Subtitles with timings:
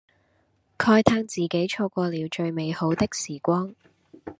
[0.79, 3.75] 慨嘆自己錯過了最美好的時光